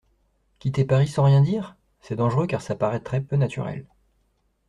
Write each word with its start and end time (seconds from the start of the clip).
Quitter 0.57 0.83
Paris 0.83 1.07
sans 1.09 1.21
rien 1.25 1.41
dire? 1.41 1.75
C'est 1.99 2.15
dangereux, 2.15 2.47
car 2.47 2.63
ça 2.63 2.73
paraîtrait 2.75 3.21
peu 3.21 3.35
naturel. 3.35 3.85